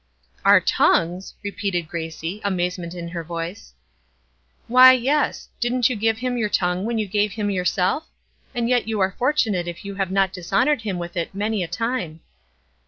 [0.43, 3.75] "Our tongues!" repeated Gracie, amazement in her voice.
[4.67, 8.07] "Why, yes; didn't you give Him your tongue when you gave Him yourself?
[8.55, 11.67] And yet you are fortunate if you have not dishonored Him with it many a
[11.67, 12.21] time."